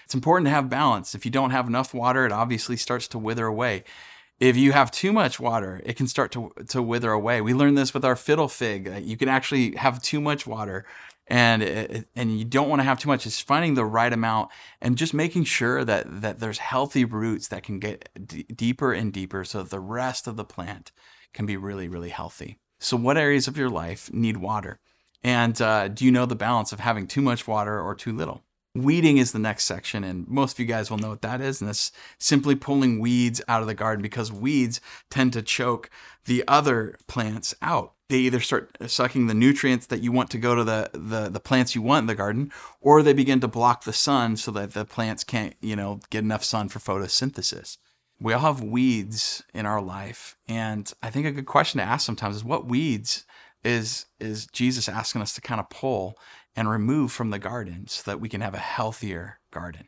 It's 0.05 0.13
important 0.13 0.45
to 0.45 0.51
have 0.51 0.69
balance. 0.69 1.15
If 1.15 1.25
you 1.25 1.31
don't 1.31 1.51
have 1.51 1.67
enough 1.67 1.91
water, 1.91 2.25
it 2.25 2.31
obviously 2.31 2.77
starts 2.77 3.07
to 3.09 3.17
wither 3.17 3.47
away 3.47 3.83
if 4.41 4.57
you 4.57 4.71
have 4.71 4.89
too 4.89 5.13
much 5.13 5.39
water, 5.39 5.79
it 5.85 5.95
can 5.95 6.07
start 6.07 6.31
to, 6.31 6.51
to 6.69 6.81
wither 6.81 7.11
away. 7.11 7.41
We 7.41 7.53
learned 7.53 7.77
this 7.77 7.93
with 7.93 8.03
our 8.03 8.15
fiddle 8.15 8.47
fig. 8.47 8.91
You 9.03 9.15
can 9.15 9.29
actually 9.29 9.75
have 9.75 10.01
too 10.01 10.19
much 10.19 10.47
water 10.47 10.83
and 11.31 12.05
and 12.13 12.37
you 12.37 12.43
don't 12.43 12.67
want 12.67 12.81
to 12.81 12.83
have 12.83 12.99
too 12.99 13.07
much. 13.07 13.25
It's 13.25 13.39
finding 13.39 13.75
the 13.75 13.85
right 13.85 14.11
amount 14.11 14.49
and 14.81 14.97
just 14.97 15.13
making 15.13 15.45
sure 15.45 15.85
that 15.85 16.21
that 16.21 16.39
there's 16.39 16.57
healthy 16.57 17.05
roots 17.05 17.47
that 17.47 17.63
can 17.63 17.79
get 17.79 18.09
d- 18.27 18.43
deeper 18.43 18.91
and 18.91 19.13
deeper, 19.13 19.45
so 19.45 19.63
that 19.63 19.71
the 19.71 19.79
rest 19.79 20.27
of 20.27 20.35
the 20.35 20.43
plant 20.43 20.91
can 21.33 21.45
be 21.45 21.55
really 21.55 21.87
really 21.87 22.09
healthy. 22.09 22.59
So, 22.79 22.97
what 22.97 23.17
areas 23.17 23.47
of 23.47 23.57
your 23.57 23.69
life 23.69 24.11
need 24.11 24.37
water? 24.37 24.79
And 25.23 25.59
uh, 25.61 25.87
do 25.87 26.03
you 26.03 26.11
know 26.11 26.25
the 26.25 26.35
balance 26.35 26.73
of 26.73 26.81
having 26.81 27.07
too 27.07 27.21
much 27.21 27.47
water 27.47 27.79
or 27.79 27.95
too 27.95 28.11
little? 28.11 28.43
Weeding 28.73 29.17
is 29.17 29.33
the 29.33 29.39
next 29.39 29.65
section, 29.65 30.05
and 30.05 30.25
most 30.29 30.53
of 30.53 30.59
you 30.59 30.65
guys 30.65 30.89
will 30.89 30.97
know 30.97 31.09
what 31.09 31.21
that 31.23 31.41
is. 31.41 31.59
And 31.59 31.67
that's 31.67 31.91
simply 32.17 32.55
pulling 32.55 32.99
weeds 32.99 33.41
out 33.49 33.61
of 33.61 33.67
the 33.67 33.73
garden 33.73 34.01
because 34.01 34.31
weeds 34.31 34.79
tend 35.09 35.33
to 35.33 35.41
choke 35.41 35.89
the 36.25 36.45
other 36.47 36.95
plants 37.07 37.53
out. 37.61 37.93
They 38.07 38.19
either 38.19 38.39
start 38.39 38.77
sucking 38.87 39.27
the 39.27 39.33
nutrients 39.33 39.87
that 39.87 40.01
you 40.01 40.13
want 40.13 40.29
to 40.31 40.37
go 40.37 40.55
to 40.55 40.63
the, 40.63 40.89
the, 40.93 41.27
the 41.29 41.39
plants 41.41 41.75
you 41.75 41.81
want 41.81 42.03
in 42.03 42.07
the 42.07 42.15
garden, 42.15 42.51
or 42.79 43.03
they 43.03 43.13
begin 43.13 43.41
to 43.41 43.47
block 43.47 43.83
the 43.83 43.93
sun 43.93 44.37
so 44.37 44.51
that 44.51 44.73
the 44.73 44.85
plants 44.85 45.25
can't, 45.25 45.53
you 45.61 45.75
know, 45.75 45.99
get 46.09 46.23
enough 46.23 46.43
sun 46.43 46.69
for 46.69 46.79
photosynthesis. 46.79 47.77
We 48.21 48.33
all 48.33 48.41
have 48.41 48.63
weeds 48.63 49.43
in 49.53 49.65
our 49.65 49.81
life, 49.81 50.37
and 50.47 50.91
I 51.01 51.09
think 51.09 51.25
a 51.25 51.31
good 51.31 51.45
question 51.45 51.79
to 51.79 51.83
ask 51.83 52.05
sometimes 52.05 52.37
is 52.37 52.43
what 52.43 52.67
weeds 52.67 53.25
is 53.63 54.05
is 54.19 54.47
Jesus 54.47 54.89
asking 54.89 55.21
us 55.21 55.33
to 55.35 55.41
kind 55.41 55.59
of 55.59 55.69
pull 55.69 56.17
and 56.55 56.69
remove 56.69 57.11
from 57.11 57.29
the 57.29 57.39
garden 57.39 57.87
so 57.87 58.01
that 58.05 58.19
we 58.19 58.29
can 58.29 58.41
have 58.41 58.53
a 58.53 58.59
healthier 58.59 59.39
garden. 59.51 59.87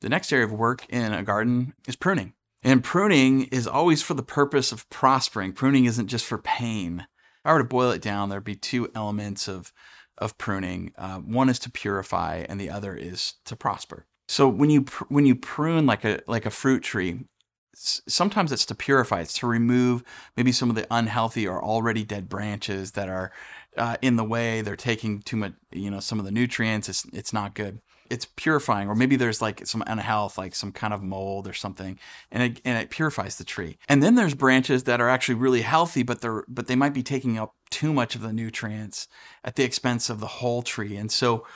The 0.00 0.08
next 0.08 0.32
area 0.32 0.46
of 0.46 0.52
work 0.52 0.86
in 0.88 1.12
a 1.12 1.22
garden 1.22 1.74
is 1.86 1.96
pruning. 1.96 2.34
And 2.62 2.82
pruning 2.82 3.44
is 3.44 3.66
always 3.66 4.02
for 4.02 4.14
the 4.14 4.22
purpose 4.22 4.72
of 4.72 4.88
prospering. 4.88 5.52
Pruning 5.52 5.84
isn't 5.84 6.08
just 6.08 6.24
for 6.24 6.38
pain. 6.38 7.00
If 7.00 7.46
I 7.46 7.52
were 7.52 7.58
to 7.58 7.64
boil 7.64 7.90
it 7.90 8.00
down, 8.00 8.28
there'd 8.30 8.42
be 8.42 8.54
two 8.54 8.90
elements 8.94 9.48
of, 9.48 9.72
of 10.16 10.38
pruning. 10.38 10.92
Uh, 10.96 11.18
one 11.18 11.50
is 11.50 11.58
to 11.60 11.70
purify, 11.70 12.44
and 12.48 12.58
the 12.58 12.70
other 12.70 12.94
is 12.94 13.34
to 13.44 13.56
prosper. 13.56 14.06
So 14.28 14.48
when 14.48 14.70
you 14.70 14.82
pr- 14.82 15.04
when 15.08 15.26
you 15.26 15.34
prune 15.34 15.84
like 15.84 16.04
a 16.04 16.20
like 16.26 16.46
a 16.46 16.50
fruit 16.50 16.82
tree, 16.82 17.26
sometimes 17.74 18.52
it's 18.52 18.66
to 18.66 18.74
purify. 18.74 19.20
It's 19.20 19.38
to 19.38 19.46
remove 19.46 20.02
maybe 20.36 20.52
some 20.52 20.70
of 20.70 20.76
the 20.76 20.86
unhealthy 20.90 21.46
or 21.46 21.62
already 21.62 22.04
dead 22.04 22.28
branches 22.28 22.92
that 22.92 23.08
are 23.08 23.32
uh, 23.76 23.96
in 24.02 24.16
the 24.16 24.24
way. 24.24 24.60
They're 24.60 24.76
taking 24.76 25.20
too 25.22 25.36
much, 25.36 25.52
you 25.72 25.90
know, 25.90 26.00
some 26.00 26.18
of 26.18 26.24
the 26.24 26.30
nutrients. 26.30 26.88
It's 26.88 27.04
it's 27.12 27.32
not 27.32 27.54
good. 27.54 27.80
It's 28.10 28.26
purifying, 28.36 28.88
or 28.88 28.94
maybe 28.94 29.16
there's 29.16 29.40
like 29.40 29.66
some 29.66 29.82
unhealth, 29.86 30.36
like 30.36 30.54
some 30.54 30.72
kind 30.72 30.92
of 30.92 31.02
mold 31.02 31.48
or 31.48 31.54
something, 31.54 31.98
and 32.30 32.42
it, 32.42 32.60
and 32.64 32.78
it 32.78 32.90
purifies 32.90 33.36
the 33.36 33.44
tree. 33.44 33.78
And 33.88 34.02
then 34.02 34.14
there's 34.14 34.34
branches 34.34 34.84
that 34.84 35.00
are 35.00 35.08
actually 35.08 35.36
really 35.36 35.62
healthy, 35.62 36.02
but 36.02 36.20
they're 36.20 36.44
but 36.46 36.66
they 36.66 36.76
might 36.76 36.92
be 36.92 37.02
taking 37.02 37.38
up 37.38 37.54
too 37.70 37.92
much 37.92 38.14
of 38.14 38.20
the 38.20 38.32
nutrients 38.32 39.08
at 39.42 39.56
the 39.56 39.64
expense 39.64 40.10
of 40.10 40.20
the 40.20 40.26
whole 40.26 40.62
tree. 40.62 40.96
And 40.96 41.10
so 41.10 41.46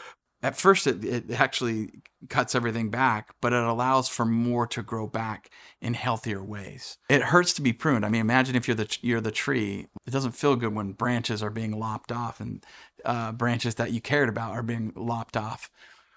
at 0.43 0.57
first 0.57 0.87
it, 0.87 1.05
it 1.05 1.31
actually 1.31 1.91
cuts 2.29 2.55
everything 2.55 2.91
back, 2.91 3.35
but 3.41 3.53
it 3.53 3.63
allows 3.63 4.09
for 4.09 4.25
more 4.25 4.67
to 4.67 4.83
grow 4.83 5.07
back 5.07 5.51
in 5.81 5.95
healthier 5.95 6.43
ways. 6.43 6.99
It 7.09 7.23
hurts 7.23 7.53
to 7.55 7.63
be 7.63 7.73
pruned. 7.73 8.05
I 8.05 8.09
mean, 8.09 8.21
imagine 8.21 8.57
if 8.57 8.67
you're 8.67 8.75
the 8.75 8.99
you're 9.03 9.21
the 9.21 9.31
tree. 9.31 9.87
It 10.07 10.11
doesn't 10.11 10.33
feel 10.33 10.57
good 10.57 10.75
when 10.75 10.93
branches 10.93 11.43
are 11.43 11.51
being 11.51 11.79
lopped 11.79 12.13
off 12.13 12.41
and 12.41 12.65
uh, 13.05 13.33
branches 13.33 13.77
that 13.77 13.93
you 13.93 14.01
cared 14.01 14.29
about 14.29 14.53
are 14.53 14.63
being 14.63 14.93
lopped 14.95 15.37
off. 15.37 15.71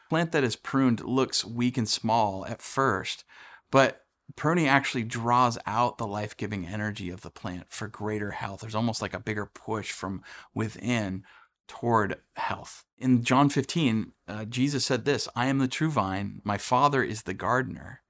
Plant 0.10 0.32
that 0.34 0.44
is 0.44 0.56
pruned 0.56 1.02
looks 1.02 1.46
weak 1.46 1.78
and 1.78 1.88
small 1.88 2.46
at 2.46 2.62
first, 2.62 3.24
but 3.72 4.06
pruning 4.36 4.68
actually 4.68 5.04
draws 5.04 5.58
out 5.66 5.98
the 5.98 6.08
life-giving 6.08 6.66
energy 6.66 7.10
of 7.10 7.22
the 7.22 7.30
plant 7.30 7.66
for 7.70 7.88
greater 7.88 8.32
health. 8.32 8.62
There's 8.62 8.76
almost 8.76 9.02
like 9.02 9.14
a 9.14 9.20
bigger 9.20 9.46
push 9.46 9.92
from 9.92 10.24
within 10.54 11.24
toward 11.72 12.18
health. 12.36 12.84
In 12.98 13.24
John 13.24 13.48
15, 13.48 14.12
uh, 14.28 14.44
Jesus 14.44 14.84
said 14.84 15.06
this 15.06 15.30
I 15.38 15.46
am 15.46 15.60
the 15.60 15.70
true 15.70 15.90
vine, 15.90 16.42
my 16.44 16.58
Father 16.58 17.02
is 17.02 17.24
the 17.24 17.34
gardener. 17.34 18.02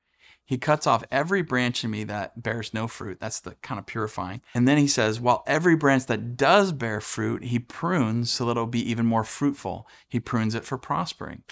He 0.44 0.58
cuts 0.58 0.88
off 0.88 1.04
every 1.12 1.44
branch 1.44 1.84
in 1.84 1.92
me 1.92 2.04
that 2.06 2.42
bears 2.42 2.74
no 2.74 2.88
fruit. 2.88 3.20
That's 3.22 3.40
the 3.40 3.52
kind 3.62 3.78
of 3.78 3.86
purifying. 3.86 4.42
And 4.56 4.68
then 4.68 4.80
he 4.80 4.88
says, 4.88 5.22
while 5.22 5.44
every 5.46 5.76
branch 5.76 6.08
that 6.08 6.36
does 6.36 6.74
bear 6.74 7.00
fruit, 7.00 7.44
he 7.46 7.60
prunes 7.60 8.32
so 8.32 8.46
that 8.46 8.52
it'll 8.52 8.66
be 8.66 8.90
even 8.90 9.06
more 9.06 9.24
fruitful. 9.24 9.88
He 10.10 10.20
prunes 10.20 10.56
it 10.56 10.66
for 10.66 10.78
prospering. 10.78 11.44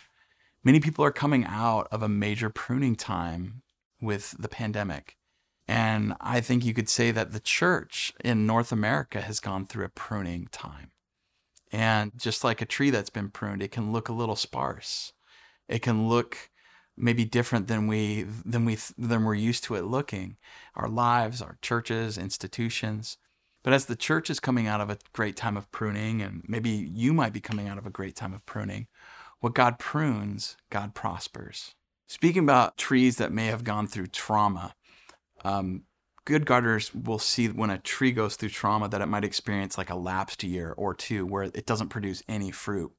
Many 0.63 0.79
people 0.79 1.05
are 1.05 1.11
coming 1.11 1.45
out 1.45 1.87
of 1.91 2.01
a 2.01 2.09
major 2.09 2.49
pruning 2.49 2.95
time 2.95 3.61
with 4.01 4.35
the 4.37 4.49
pandemic. 4.49 5.15
And 5.67 6.15
I 6.19 6.41
think 6.41 6.65
you 6.65 6.73
could 6.73 6.89
say 6.89 7.11
that 7.11 7.31
the 7.31 7.39
church 7.39 8.11
in 8.25 8.47
North 8.47 8.71
America 8.71 9.21
has 9.21 9.39
gone 9.39 9.65
through 9.65 9.85
a 9.85 9.89
pruning 9.89 10.49
time. 10.51 10.91
And 11.71 12.11
just 12.17 12.43
like 12.43 12.61
a 12.61 12.65
tree 12.65 12.89
that's 12.89 13.09
been 13.09 13.29
pruned, 13.29 13.61
it 13.61 13.71
can 13.71 13.91
look 13.91 14.09
a 14.09 14.13
little 14.13 14.35
sparse. 14.35 15.13
It 15.67 15.81
can 15.81 16.07
look 16.09 16.49
maybe 16.97 17.23
different 17.25 17.67
than 17.67 17.88
we 17.88 18.23
than 18.23 18.65
we 18.65 18.77
than 18.97 19.23
we're 19.23 19.35
used 19.35 19.63
to 19.65 19.75
it 19.75 19.85
looking. 19.85 20.38
Our 20.75 20.89
lives, 20.89 21.41
our 21.41 21.57
churches, 21.61 22.17
institutions. 22.17 23.17
But 23.63 23.73
as 23.73 23.85
the 23.85 23.95
church 23.95 24.29
is 24.29 24.39
coming 24.39 24.67
out 24.67 24.81
of 24.81 24.89
a 24.89 24.97
great 25.13 25.35
time 25.35 25.57
of 25.57 25.69
pruning, 25.71 26.21
and 26.21 26.43
maybe 26.47 26.69
you 26.69 27.13
might 27.13 27.33
be 27.33 27.41
coming 27.41 27.67
out 27.67 27.77
of 27.77 27.85
a 27.85 27.91
great 27.91 28.15
time 28.15 28.33
of 28.33 28.45
pruning, 28.45 28.88
what 29.41 29.53
God 29.53 29.79
prunes, 29.79 30.55
God 30.69 30.95
prospers. 30.95 31.75
Speaking 32.07 32.43
about 32.43 32.77
trees 32.77 33.17
that 33.17 33.31
may 33.31 33.47
have 33.47 33.63
gone 33.63 33.85
through 33.85 34.07
trauma, 34.07 34.73
um, 35.43 35.83
good 36.29 36.45
gardeners 36.45 36.93
will 36.93 37.17
see 37.17 37.48
when 37.48 37.71
a 37.71 37.79
tree 37.79 38.12
goes 38.12 38.36
through 38.36 38.50
trauma 38.50 38.88
that 38.88 39.01
it 39.01 39.07
might 39.07 39.24
experience 39.24 39.79
like 39.79 39.89
a 39.89 39.95
lapsed 39.95 40.43
year 40.43 40.75
or 40.77 40.93
two 40.93 41.25
where 41.25 41.43
it 41.43 41.65
doesn't 41.65 41.89
produce 41.89 42.21
any 42.29 42.51
fruit. 42.51 42.91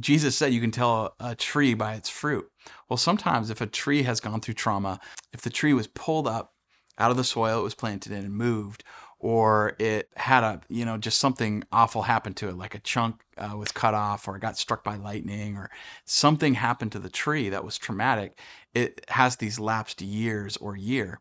Jesus 0.00 0.34
said 0.34 0.54
you 0.54 0.60
can 0.60 0.70
tell 0.70 1.14
a 1.20 1.34
tree 1.34 1.74
by 1.74 1.94
its 1.94 2.08
fruit. 2.08 2.50
Well, 2.88 2.96
sometimes 2.96 3.50
if 3.50 3.60
a 3.60 3.66
tree 3.66 4.04
has 4.04 4.20
gone 4.20 4.40
through 4.40 4.54
trauma, 4.54 5.00
if 5.34 5.42
the 5.42 5.50
tree 5.50 5.74
was 5.74 5.86
pulled 5.86 6.26
up 6.26 6.54
out 6.98 7.10
of 7.10 7.18
the 7.18 7.24
soil 7.24 7.60
it 7.60 7.64
was 7.64 7.74
planted 7.74 8.10
in 8.10 8.24
and 8.24 8.34
moved, 8.34 8.84
or 9.18 9.76
it 9.78 10.08
had 10.16 10.42
a, 10.42 10.60
you 10.70 10.86
know, 10.86 10.96
just 10.96 11.18
something 11.18 11.64
awful 11.70 12.02
happened 12.02 12.36
to 12.38 12.48
it, 12.48 12.56
like 12.56 12.74
a 12.74 12.78
chunk 12.78 13.22
uh, 13.36 13.54
was 13.54 13.70
cut 13.70 13.92
off 13.92 14.26
or 14.26 14.36
it 14.36 14.40
got 14.40 14.56
struck 14.56 14.82
by 14.82 14.96
lightning 14.96 15.56
or 15.56 15.70
something 16.06 16.54
happened 16.54 16.92
to 16.92 16.98
the 16.98 17.10
tree 17.10 17.50
that 17.50 17.64
was 17.64 17.76
traumatic, 17.76 18.38
it 18.74 19.04
has 19.08 19.36
these 19.36 19.58
lapsed 19.58 20.00
years 20.00 20.56
or 20.56 20.74
year. 20.74 21.20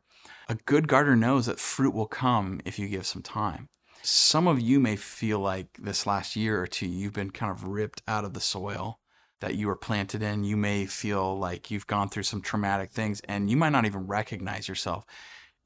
A 0.49 0.55
good 0.55 0.87
gardener 0.87 1.15
knows 1.15 1.45
that 1.45 1.59
fruit 1.59 1.93
will 1.93 2.07
come 2.07 2.59
if 2.65 2.79
you 2.79 2.87
give 2.87 3.05
some 3.05 3.21
time. 3.21 3.69
Some 4.01 4.47
of 4.47 4.61
you 4.61 4.79
may 4.79 4.95
feel 4.95 5.39
like 5.39 5.77
this 5.79 6.05
last 6.05 6.35
year 6.35 6.61
or 6.61 6.67
two, 6.67 6.87
you've 6.87 7.13
been 7.13 7.31
kind 7.31 7.51
of 7.51 7.65
ripped 7.65 8.01
out 8.07 8.23
of 8.23 8.33
the 8.33 8.39
soil 8.39 8.99
that 9.39 9.55
you 9.55 9.67
were 9.67 9.75
planted 9.75 10.23
in. 10.23 10.43
You 10.43 10.57
may 10.57 10.85
feel 10.85 11.37
like 11.37 11.69
you've 11.69 11.87
gone 11.87 12.09
through 12.09 12.23
some 12.23 12.41
traumatic 12.41 12.91
things 12.91 13.21
and 13.27 13.49
you 13.49 13.57
might 13.57 13.71
not 13.71 13.85
even 13.85 14.07
recognize 14.07 14.67
yourself. 14.67 15.05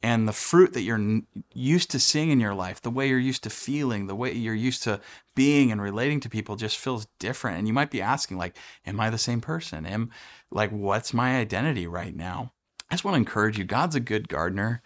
And 0.03 0.27
the 0.27 0.34
fruit 0.34 0.74
that 0.74 0.82
you're 0.82 1.22
used 1.53 1.91
to 1.91 2.00
seeing 2.00 2.32
in 2.32 2.39
your 2.39 2.56
life, 2.56 2.82
the 2.82 2.89
way 2.89 3.08
you're 3.08 3.20
used 3.20 3.44
to 3.44 3.51
feeling, 3.51 4.08
the 4.08 4.15
way 4.15 4.34
you're 4.34 4.56
used 4.56 4.82
to 4.84 5.00
being 5.36 5.72
and 5.72 5.80
relating 5.80 6.20
to 6.22 6.30
people 6.30 6.56
just 6.56 6.77
feels 6.77 7.08
different. 7.20 7.60
And 7.60 7.68
you 7.68 7.74
might 7.74 7.91
be 7.91 8.01
asking, 8.01 8.38
like, 8.38 8.58
am 8.86 9.00
I 9.00 9.12
the 9.12 9.20
same 9.20 9.41
person? 9.41 9.86
Am 9.86 10.10
like, 10.50 10.72
what's 10.72 11.13
my 11.13 11.38
identity 11.38 11.86
right 11.86 12.15
now? 12.15 12.51
I 12.91 12.93
just 12.95 13.05
want 13.05 13.15
to 13.15 13.19
encourage 13.19 13.57
you. 13.57 13.63
God's 13.63 13.95
a 13.95 14.01
good 14.01 14.27
gardener, 14.27 14.83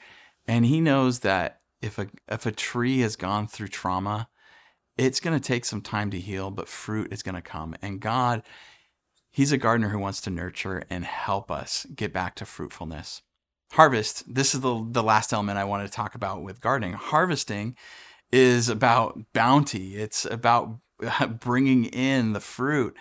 and 0.47 0.63
He 0.63 0.79
knows 0.79 1.19
that 1.21 1.61
if 1.81 1.97
a 1.97 2.07
if 2.29 2.45
a 2.45 2.51
tree 2.51 2.99
has 2.99 3.15
gone 3.15 3.47
through 3.47 3.69
trauma, 3.69 4.29
it's 4.95 5.19
going 5.19 5.37
to 5.37 5.45
take 5.45 5.65
some 5.65 5.81
time 5.81 6.11
to 6.11 6.19
heal, 6.19 6.51
but 6.51 6.67
fruit 6.67 7.11
is 7.11 7.23
going 7.23 7.33
to 7.33 7.41
come. 7.41 7.75
And 7.81 7.99
God, 7.99 8.43
He's 9.31 9.51
a 9.51 9.57
gardener 9.57 9.89
who 9.89 9.97
wants 9.97 10.21
to 10.21 10.29
nurture 10.29 10.83
and 10.87 11.03
help 11.03 11.49
us 11.49 11.87
get 11.95 12.13
back 12.13 12.35
to 12.35 12.45
fruitfulness. 12.45 13.23
Harvest. 13.71 14.23
This 14.31 14.53
is 14.53 14.61
the 14.61 14.85
the 14.87 15.03
last 15.03 15.33
element 15.33 15.57
I 15.57 15.63
want 15.63 15.83
to 15.87 15.91
talk 15.91 16.13
about 16.13 16.43
with 16.43 16.61
gardening. 16.61 16.93
Harvesting 16.93 17.75
is 18.31 18.69
about 18.69 19.19
bounty. 19.33 19.95
It's 19.95 20.25
about 20.25 20.77
bringing 21.39 21.85
in 21.85 22.33
the 22.33 22.39
fruit, 22.39 22.95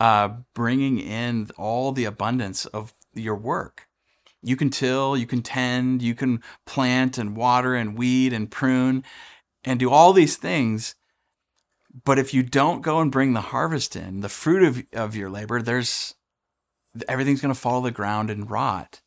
uh, 0.00 0.30
bringing 0.52 0.98
in 0.98 1.48
all 1.56 1.92
the 1.92 2.06
abundance 2.06 2.66
of 2.66 2.92
your 3.14 3.36
work. 3.36 3.87
You 4.42 4.56
can 4.56 4.70
till, 4.70 5.16
you 5.16 5.26
can 5.26 5.42
tend, 5.42 6.02
you 6.02 6.14
can 6.14 6.42
plant 6.64 7.18
and 7.18 7.36
water 7.36 7.74
and 7.74 7.98
weed 7.98 8.32
and 8.32 8.50
prune 8.50 9.04
and 9.64 9.80
do 9.80 9.90
all 9.90 10.12
these 10.12 10.36
things. 10.36 10.94
But 12.04 12.18
if 12.18 12.32
you 12.32 12.42
don't 12.42 12.82
go 12.82 13.00
and 13.00 13.10
bring 13.10 13.32
the 13.32 13.40
harvest 13.40 13.96
in, 13.96 14.20
the 14.20 14.28
fruit 14.28 14.62
of, 14.62 14.82
of 14.92 15.16
your 15.16 15.30
labor, 15.30 15.60
there's 15.60 16.14
everything's 17.08 17.40
going 17.40 17.54
to 17.54 17.60
fall 17.60 17.82
to 17.82 17.88
the 17.88 17.94
ground 17.94 18.30
and 18.30 18.50
rot. 18.50 19.00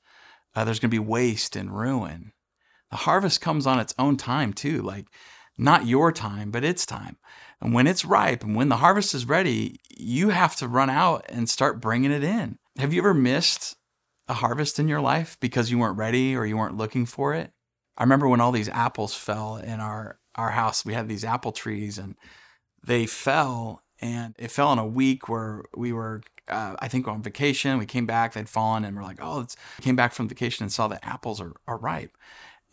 Uh, 0.55 0.65
there's 0.65 0.79
going 0.79 0.89
to 0.89 0.95
be 0.95 0.99
waste 0.99 1.55
and 1.55 1.77
ruin. 1.77 2.33
The 2.89 2.97
harvest 2.97 3.39
comes 3.39 3.65
on 3.65 3.79
its 3.79 3.93
own 3.97 4.17
time 4.17 4.53
too, 4.53 4.81
like 4.81 5.07
not 5.57 5.87
your 5.87 6.11
time, 6.11 6.51
but 6.51 6.63
its 6.63 6.85
time. 6.85 7.17
And 7.61 7.73
when 7.73 7.87
it's 7.87 8.03
ripe 8.03 8.43
and 8.43 8.55
when 8.55 8.69
the 8.69 8.77
harvest 8.77 9.13
is 9.13 9.25
ready, 9.25 9.79
you 9.89 10.29
have 10.29 10.55
to 10.57 10.67
run 10.67 10.89
out 10.89 11.25
and 11.29 11.49
start 11.49 11.79
bringing 11.79 12.11
it 12.11 12.23
in. 12.23 12.57
Have 12.77 12.93
you 12.93 13.01
ever 13.01 13.13
missed 13.13 13.77
a 14.31 14.35
harvest 14.35 14.79
in 14.79 14.87
your 14.87 15.01
life 15.01 15.37
because 15.39 15.71
you 15.71 15.79
weren't 15.79 15.97
ready 15.97 16.35
or 16.37 16.45
you 16.45 16.57
weren't 16.57 16.77
looking 16.77 17.05
for 17.07 17.35
it. 17.35 17.51
I 17.97 18.03
remember 18.03 18.27
when 18.27 18.41
all 18.41 18.53
these 18.53 18.69
apples 18.69 19.13
fell 19.15 19.57
in 19.57 19.79
our 19.79 20.19
our 20.35 20.51
house. 20.51 20.85
We 20.85 20.95
had 20.95 21.07
these 21.07 21.25
apple 21.25 21.51
trees 21.51 21.99
and 21.99 22.15
they 22.87 23.05
fell 23.07 23.83
And 24.01 24.35
it 24.39 24.51
fell 24.51 24.73
in 24.73 24.79
a 24.79 24.85
week 24.87 25.29
where 25.29 25.63
we 25.77 25.93
were, 25.93 26.21
uh, 26.47 26.75
I 26.79 26.87
think, 26.87 27.07
on 27.07 27.21
vacation. 27.21 27.77
We 27.77 27.85
came 27.85 28.07
back, 28.07 28.33
they'd 28.33 28.49
fallen, 28.49 28.83
and 28.85 28.95
we're 28.97 29.03
like, 29.03 29.19
oh, 29.21 29.41
it's 29.41 29.55
came 29.81 29.95
back 29.95 30.13
from 30.13 30.27
vacation 30.27 30.63
and 30.63 30.71
saw 30.73 30.87
that 30.89 31.05
apples 31.05 31.39
are, 31.39 31.53
are 31.67 31.77
ripe. 31.77 32.17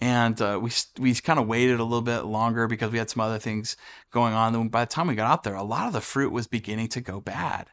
And 0.01 0.41
uh, 0.41 0.59
we 0.63 0.71
we 0.99 1.15
kind 1.15 1.39
of 1.39 1.47
waited 1.49 1.81
a 1.81 1.85
little 1.85 2.03
bit 2.03 2.23
longer 2.25 2.67
because 2.69 2.93
we 2.93 2.99
had 2.99 3.11
some 3.11 3.21
other 3.21 3.39
things 3.39 3.77
going 4.11 4.33
on. 4.35 4.53
Then 4.53 4.69
by 4.69 4.85
the 4.85 4.91
time 4.91 5.09
we 5.09 5.15
got 5.17 5.31
out 5.31 5.43
there, 5.43 5.55
a 5.55 5.63
lot 5.63 5.87
of 5.89 5.93
the 5.93 6.01
fruit 6.01 6.33
was 6.33 6.47
beginning 6.47 6.89
to 6.91 7.01
go 7.01 7.21
bad. 7.21 7.69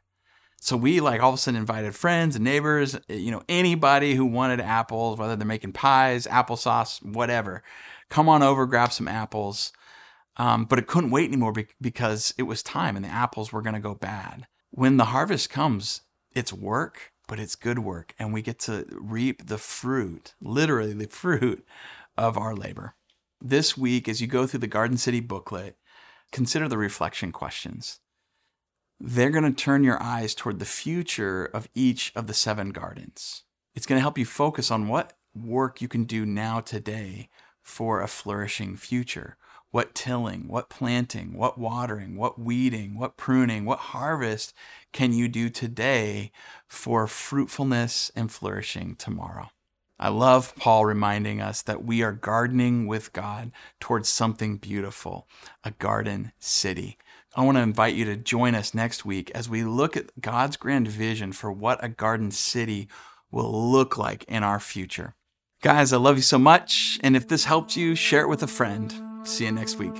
So 0.66 0.76
we 0.76 1.00
like 1.00 1.22
all 1.22 1.30
of 1.30 1.36
a 1.36 1.38
sudden 1.38 1.60
invited 1.60 1.94
friends 1.94 2.36
and 2.36 2.44
neighbors, 2.44 2.98
you 3.08 3.30
know, 3.30 3.44
anybody 3.48 4.16
who 4.16 4.26
wanted 4.26 4.60
apples, 4.60 5.20
whether 5.20 5.36
they're 5.36 5.46
making 5.46 5.74
pies, 5.74 6.26
applesauce, 6.26 7.06
whatever, 7.06 7.62
come 8.10 8.28
on 8.28 8.42
over, 8.42 8.66
grab 8.66 8.92
some 8.92 9.08
apples. 9.08 9.72
Um, 10.38 10.66
but 10.66 10.80
it 10.80 10.88
couldn't 10.88 11.12
wait 11.12 11.28
anymore 11.28 11.54
because 11.80 12.34
it 12.40 12.44
was 12.44 12.64
time 12.64 12.96
and 12.96 13.06
the 13.06 13.10
apples 13.10 13.54
were 13.54 13.62
going 13.62 13.76
to 13.76 13.80
go 13.80 13.94
bad. 13.94 14.48
When 14.72 14.98
the 14.98 15.06
harvest 15.06 15.52
comes, 15.52 16.02
it's 16.32 16.52
work, 16.52 17.12
but 17.28 17.40
it's 17.40 17.54
good 17.54 17.78
work. 17.78 18.16
And 18.18 18.34
we 18.34 18.42
get 18.42 18.58
to 18.62 18.88
reap 18.90 19.46
the 19.46 19.60
fruit, 19.60 20.34
literally 20.42 20.94
the 20.94 21.06
fruit 21.06 21.64
of 22.18 22.40
our 22.40 22.56
labor. 22.56 22.96
This 23.40 23.78
week, 23.78 24.10
as 24.10 24.20
you 24.20 24.26
go 24.26 24.48
through 24.48 24.62
the 24.62 24.68
Garden 24.68 24.98
City 24.98 25.20
booklet, 25.20 25.78
consider 26.32 26.68
the 26.68 26.80
reflection 26.80 27.32
questions 27.32 28.00
they're 29.00 29.30
going 29.30 29.44
to 29.44 29.64
turn 29.64 29.84
your 29.84 30.02
eyes 30.02 30.34
toward 30.34 30.60
the 30.60 30.66
future 30.66 31.46
of 31.46 31.68
each 31.74 32.12
of 32.16 32.28
the 32.28 32.34
seven 32.34 32.70
gardens. 32.70 33.44
It's 33.74 33.86
going 33.86 33.98
to 33.98 34.04
help 34.04 34.18
you 34.18 34.26
focus 34.26 34.72
on 34.72 34.88
what 34.88 35.14
work 35.36 35.82
you 35.82 35.88
can 35.88 36.06
do 36.06 36.26
now 36.26 36.62
today 36.62 37.30
for 37.62 38.02
a 38.02 38.08
flourishing 38.08 38.78
future. 38.78 39.38
What 39.72 39.94
tilling, 39.94 40.48
what 40.48 40.70
planting, 40.70 41.34
what 41.34 41.58
watering, 41.58 42.16
what 42.16 42.40
weeding, 42.40 42.98
what 42.98 43.18
pruning, 43.18 43.66
what 43.66 43.80
harvest 43.80 44.54
can 44.94 45.12
you 45.12 45.28
do 45.28 45.50
today 45.50 46.32
for 46.66 47.08
fruitfulness 47.08 48.10
and 48.16 48.32
flourishing 48.32 48.96
tomorrow? 48.96 49.50
I 50.00 50.10
love 50.10 50.56
Paul 50.56 50.86
reminding 50.86 51.42
us 51.42 51.62
that 51.64 51.84
we 51.84 52.02
are 52.04 52.12
gardening 52.14 52.88
with 52.88 53.12
God 53.12 53.52
towards 53.80 54.08
something 54.08 54.58
beautiful, 54.58 55.28
a 55.64 55.72
garden 55.72 56.32
city. 56.40 56.98
I 57.38 57.44
want 57.44 57.58
to 57.58 57.62
invite 57.62 57.96
you 57.96 58.06
to 58.06 58.16
join 58.16 58.56
us 58.56 58.74
next 58.74 59.04
week 59.04 59.30
as 59.36 59.50
we 59.50 59.66
look 59.66 59.98
at 59.98 60.22
God's 60.22 60.56
grand 60.56 60.88
vision 60.88 61.34
for 61.34 61.52
what 61.52 61.84
a 61.84 61.90
garden 61.90 62.32
city 62.32 62.88
will 63.30 63.72
look 63.72 63.98
like 63.98 64.24
in 64.30 64.42
our 64.42 64.60
future. 64.60 65.16
Guys, 65.62 65.92
I 65.92 65.98
love 65.98 66.16
you 66.16 66.22
so 66.22 66.40
much. 66.40 66.98
And 67.04 67.14
if 67.14 67.28
this 67.28 67.44
helped 67.44 67.76
you, 67.76 67.94
share 67.94 68.22
it 68.22 68.30
with 68.30 68.42
a 68.42 68.48
friend. 68.48 68.94
See 69.28 69.44
you 69.44 69.52
next 69.52 69.78
week. 69.78 69.96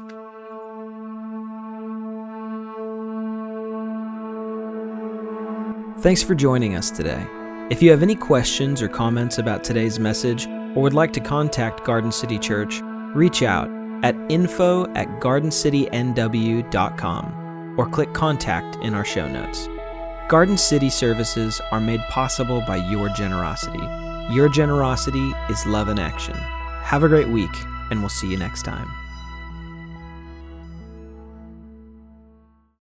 Thanks 6.02 6.24
for 6.24 6.36
joining 6.36 6.76
us 6.76 6.90
today. 6.90 7.26
If 7.70 7.82
you 7.82 7.92
have 7.92 8.04
any 8.04 8.16
questions 8.16 8.82
or 8.82 8.88
comments 8.88 9.40
about 9.40 9.64
today's 9.66 10.00
message 10.00 10.48
or 10.48 10.84
would 10.84 10.94
like 10.94 11.12
to 11.14 11.20
contact 11.20 11.84
Garden 11.84 12.14
City 12.14 12.40
Church, 12.40 12.80
reach 13.14 13.44
out 13.44 13.75
at 14.06 14.16
info 14.30 14.86
at 14.94 15.08
gardencitynw.com 15.20 17.80
or 17.80 17.90
click 17.90 18.14
contact 18.14 18.76
in 18.84 18.94
our 18.94 19.04
show 19.04 19.28
notes. 19.28 19.68
Garden 20.30 20.58
City 20.58 20.92
services 20.92 21.60
are 21.72 21.82
made 21.82 22.02
possible 22.10 22.62
by 22.68 22.76
your 22.76 23.10
generosity. 23.10 23.82
Your 24.32 24.48
generosity 24.48 25.34
is 25.50 25.66
love 25.66 25.90
in 25.90 25.98
action. 25.98 26.36
Have 26.84 27.04
a 27.04 27.08
great 27.08 27.30
week, 27.30 27.50
and 27.90 28.00
we'll 28.00 28.10
see 28.10 28.30
you 28.30 28.38
next 28.38 28.62
time. 28.62 28.88